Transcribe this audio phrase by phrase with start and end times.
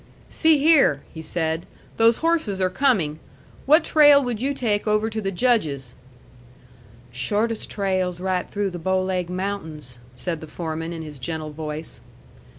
[0.29, 1.67] "See here," he said;
[1.97, 3.19] "those horses are coming.
[3.67, 5.93] What trail would you take over to the Judge's?"
[7.11, 12.01] "Shortest trail's right through the Bow Laig Mountains," said the foreman, in his gentle voice.